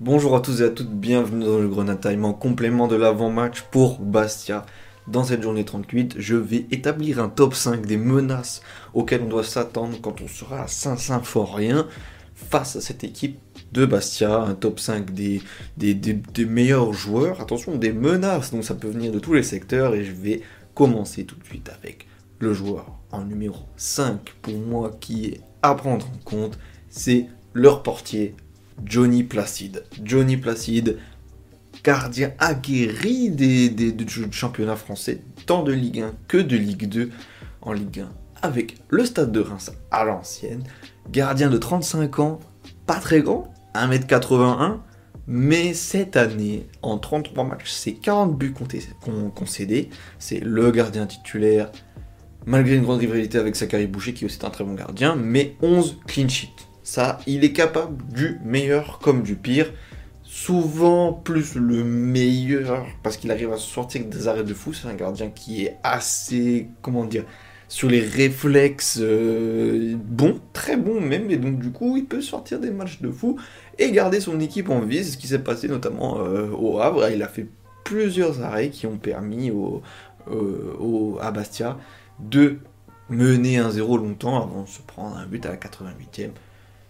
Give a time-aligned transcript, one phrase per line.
[0.00, 3.98] Bonjour à tous et à toutes, bienvenue dans le Grenade en complément de l'avant-match pour
[3.98, 4.64] Bastia.
[5.08, 8.60] Dans cette journée 38, je vais établir un top 5 des menaces
[8.94, 11.88] auxquelles on doit s'attendre quand on sera à Saint-Symphorien
[12.36, 13.40] face à cette équipe
[13.72, 15.42] de Bastia, un top 5 des,
[15.76, 19.96] des, des, meilleurs joueurs, attention, des menaces, donc ça peut venir de tous les secteurs,
[19.96, 20.42] et je vais
[20.74, 22.06] commencer tout de suite avec
[22.38, 26.56] le joueur en numéro 5 pour moi qui est à prendre en compte,
[26.88, 28.36] c'est leur portier
[28.84, 29.84] Johnny Placide.
[30.02, 30.98] Johnny Placide,
[31.84, 37.10] gardien aguerri des, des, du championnat français, tant de Ligue 1 que de Ligue 2
[37.62, 40.62] en Ligue 1, avec le stade de Reims à l'ancienne,
[41.10, 42.40] gardien de 35 ans,
[42.86, 44.78] pas très grand, 1m81,
[45.26, 48.54] mais cette année, en 33 matchs, c'est 40 buts
[49.34, 51.70] concédés, c'est le gardien titulaire,
[52.46, 55.56] malgré une grande rivalité avec Sakari Boucher, qui est aussi un très bon gardien, mais
[55.60, 56.67] 11 clean sheets.
[56.90, 59.70] Ça, il est capable du meilleur comme du pire
[60.22, 64.72] souvent plus le meilleur parce qu'il arrive à sortir des arrêts de fou.
[64.72, 67.26] C'est un gardien qui est assez, comment dire,
[67.68, 72.58] sur les réflexes euh, bon, très bon même, et donc du coup il peut sortir
[72.58, 73.38] des matchs de fou
[73.78, 75.04] et garder son équipe en vie.
[75.04, 77.10] C'est ce qui s'est passé notamment euh, au Havre.
[77.10, 77.48] Il a fait
[77.84, 79.52] plusieurs arrêts qui ont permis
[81.20, 81.76] à Bastia
[82.18, 82.56] de
[83.10, 86.30] mener 1-0 longtemps avant de se prendre un but à la 88e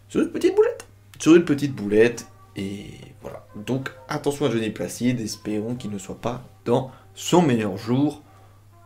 [0.09, 0.87] sur une petite boulette.
[1.19, 2.87] Sur une petite boulette, et
[3.23, 3.47] voilà.
[3.67, 8.23] Donc attention à Johnny Placide, espérons qu'il ne soit pas dans son meilleur jour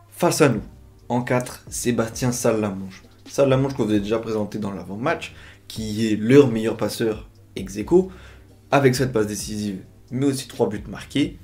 [0.09, 0.63] face à nous.
[1.09, 3.03] En 4, Sébastien Salamonge.
[3.27, 5.33] Salamonge qu'on vous a déjà présenté dans l'avant-match,
[5.67, 8.09] qui est leur meilleur passeur ex -aequo,
[8.71, 11.37] avec cette passe décisive, mais aussi 3 buts marqués.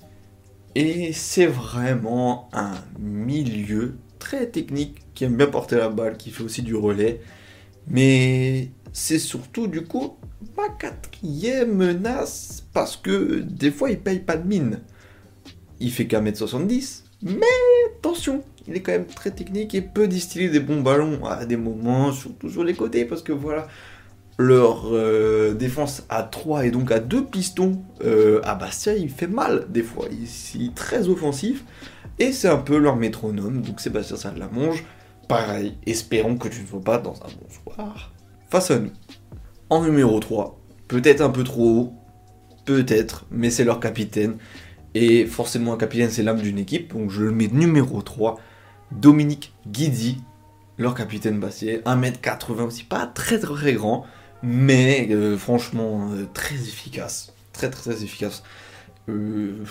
[0.76, 6.44] Et c'est vraiment un milieu très technique, qui aime bien porter la balle, qui fait
[6.44, 7.22] aussi du relais.
[7.88, 10.18] Mais c'est surtout du coup
[10.58, 14.82] ma quatrième menace parce que des fois il paye pas de mine.
[15.80, 17.42] Il fait qu'à mètre 70, mais
[17.98, 21.58] attention, il est quand même très technique et peut distiller des bons ballons à des
[21.58, 23.68] moments, surtout sur les côtés, parce que voilà,
[24.38, 29.28] leur euh, défense à 3 et donc à 2 pistons euh, à Bastia, il fait
[29.28, 30.06] mal des fois.
[30.12, 31.66] Il, est très offensif
[32.20, 33.62] et c'est un peu leur métronome.
[33.62, 34.50] Donc Sébastien ça la.
[35.28, 38.12] Pareil, espérons que tu ne sois pas dans un bon soir
[38.50, 38.72] face.
[39.70, 41.94] En numéro 3, peut-être un peu trop haut,
[42.66, 44.38] peut-être, mais c'est leur capitaine.
[44.96, 48.40] Et forcément, un capitaine, c'est l'âme d'une équipe, donc je le mets numéro 3.
[48.92, 50.18] Dominique Guidi,
[50.80, 54.06] leur capitaine Bassier, 1m80 aussi, pas très très grand,
[54.42, 57.34] mais euh, franchement euh, très efficace.
[57.54, 58.44] Très très, très efficace.
[59.10, 59.64] Euh,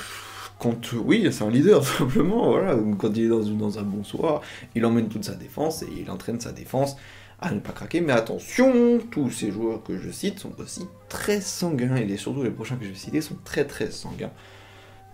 [0.61, 2.51] quand, oui, c'est un leader, simplement.
[2.53, 2.77] Voilà.
[2.99, 4.43] Quand il est dans, dans un bon soir,
[4.77, 6.97] il emmène toute sa défense et il entraîne sa défense
[7.41, 8.01] à ne pas craquer.
[8.01, 12.51] Mais attention, tous ces joueurs que je cite sont aussi très sanguins, et surtout les
[12.51, 14.33] prochains que je vais citer sont très très sanguins.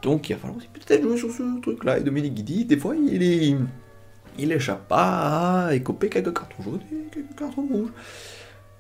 [0.03, 1.99] Donc il va falloir aussi peut-être jouer sur ce truc-là.
[1.99, 3.57] Et Dominique Guidi, des fois, il est...
[4.37, 7.93] Il échappe pas à écoper quelques cartons jaunes et quelques cartons rouges.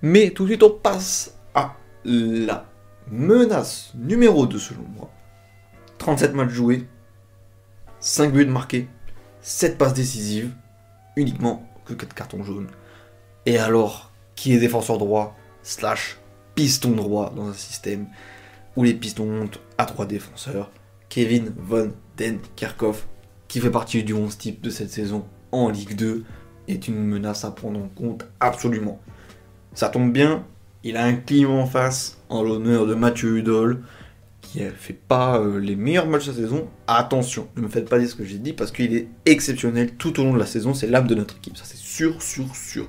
[0.03, 2.67] Mais tout de suite, on passe à la
[3.09, 5.13] menace numéro 2 selon moi.
[5.99, 6.89] 37 matchs joués,
[8.01, 8.89] 5 buts marqués,
[9.43, 10.51] 7 passes décisives,
[11.15, 12.67] uniquement que 4 cartons jaunes.
[13.47, 16.19] Et alors, qui est défenseur droit, slash
[16.55, 18.07] piston droit dans un système
[18.77, 20.71] où les pistons montent à trois défenseurs
[21.09, 23.07] Kevin Von Den Kerkhoff,
[23.49, 26.25] qui fait partie du 11 type de cette saison en Ligue 2,
[26.67, 29.01] est une menace à prendre en compte absolument.
[29.75, 30.45] Ça tombe bien,
[30.83, 33.83] il a un client en face en l'honneur de Mathieu Hudol,
[34.41, 36.69] qui ne fait pas euh, les meilleurs matchs de la saison.
[36.87, 40.19] Attention, ne me faites pas dire ce que j'ai dit parce qu'il est exceptionnel tout
[40.21, 42.89] au long de la saison, c'est l'âme de notre équipe, ça c'est sûr, sûr, sûr.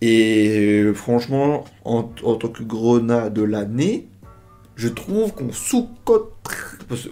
[0.00, 4.08] Et euh, franchement, en, tant que grenat de l'année,
[4.74, 6.32] je trouve qu'on sous-cote.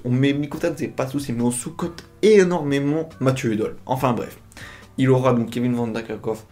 [0.04, 3.76] On met Mikotan, c'est pas souci, mais on sous-cote énormément Mathieu Hudol.
[3.86, 4.38] Enfin bref.
[4.96, 6.44] Il aura donc Kevin Van Dakerkov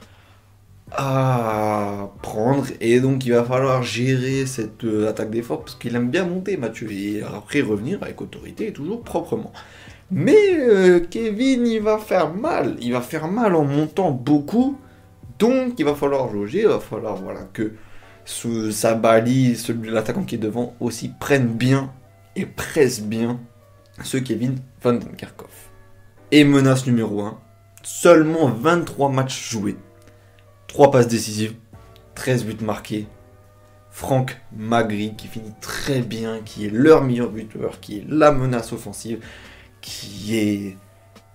[0.90, 6.10] à prendre et donc il va falloir gérer cette euh, attaque d'effort parce qu'il aime
[6.10, 9.52] bien monter Mathieu et après revenir avec autorité et toujours proprement.
[10.10, 14.76] Mais euh, Kevin il va faire mal, il va faire mal en montant beaucoup
[15.42, 17.72] donc il va falloir jauger, il va falloir voilà, que
[18.24, 21.92] sous sa balise, celui de l'attaquant qui est devant, aussi prenne bien
[22.36, 23.40] et presse bien
[24.04, 25.70] ce Kevin Van Den Kerkhoff.
[26.30, 27.40] Et menace numéro 1,
[27.82, 29.76] seulement 23 matchs joués,
[30.68, 31.56] 3 passes décisives,
[32.14, 33.08] 13 buts marqués.
[33.90, 38.72] Franck Magri qui finit très bien, qui est leur meilleur buteur, qui est la menace
[38.72, 39.18] offensive,
[39.80, 40.76] qui est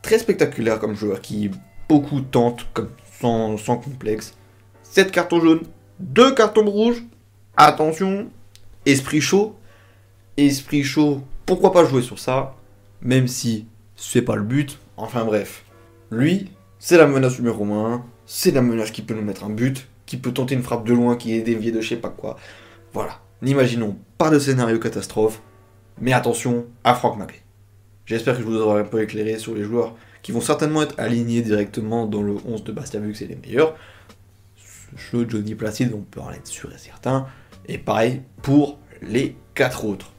[0.01, 1.51] très spectaculaire comme joueur, qui
[1.89, 4.35] beaucoup tente comme sans, complexe.
[4.83, 5.63] 7 cartons jaunes,
[5.99, 7.03] 2 cartons rouges.
[7.55, 8.27] Attention.
[8.85, 9.55] esprit chaud.
[10.37, 12.55] Esprit chaud, pourquoi pas jouer sur ça,
[13.01, 13.65] même si
[13.95, 14.77] c'est pas le but.
[14.95, 15.65] Enfin bref,
[16.11, 19.87] lui, c'est la menace numéro 1, c'est la menace qui peut nous mettre un but,
[20.05, 22.37] qui peut tenter une frappe de loin, qui est déviée de je sais pas quoi.
[22.93, 25.41] Voilà, n'imaginons pas de scénario catastrophe,
[25.99, 27.43] mais attention à Franck.
[28.07, 30.95] J'espère que je vous aurai un peu éclairé sur les joueurs qui vont certainement être
[30.97, 33.75] alignés directement dans le 11 de Bastia vu que c'est les meilleurs.
[34.95, 37.27] Ce Johnny Placide, on peut en être sûr et certain.
[37.67, 40.13] Et pareil pour les quatre autres.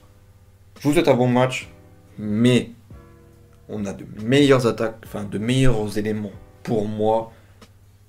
[0.80, 1.70] Je vous souhaite un bon match,
[2.18, 2.72] mais
[3.70, 6.32] on a de meilleures attaques, enfin de meilleurs éléments
[6.62, 7.32] pour moi.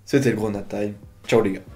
[0.04, 0.94] C'était le Grenade Time.
[1.25, 1.70] Ciao les gars.